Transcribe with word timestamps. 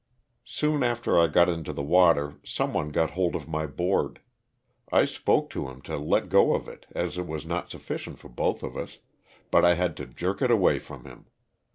Soon 0.47 0.81
after 0.81 1.19
I 1.19 1.27
got 1.27 1.47
into 1.47 1.71
the 1.71 1.83
water 1.83 2.39
some 2.43 2.73
one 2.73 2.89
got 2.89 3.11
hold 3.11 3.35
of 3.35 3.47
my 3.47 3.67
board. 3.67 4.19
I 4.91 5.05
spoke 5.05 5.51
to 5.51 5.69
him 5.69 5.79
to 5.83 5.95
let 5.95 6.27
go 6.27 6.55
of 6.55 6.67
it, 6.67 6.87
as 6.95 7.19
it 7.19 7.27
was 7.27 7.45
not 7.45 7.69
sufficient 7.69 8.17
for 8.17 8.29
both 8.29 8.63
of 8.63 8.75
us, 8.75 8.97
but 9.51 9.63
I 9.63 9.75
had 9.75 9.95
to 9.97 10.07
jerk 10.07 10.41
it 10.41 10.49
away 10.49 10.79
from 10.79 11.05
him. 11.05 11.27